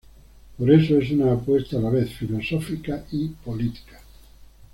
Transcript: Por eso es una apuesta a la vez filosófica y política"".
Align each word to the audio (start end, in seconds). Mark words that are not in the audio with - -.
Por 0.57 0.71
eso 0.71 0.97
es 0.97 1.11
una 1.11 1.33
apuesta 1.33 1.77
a 1.77 1.79
la 1.79 1.91
vez 1.91 2.11
filosófica 2.11 3.05
y 3.11 3.27
política"". 3.27 4.01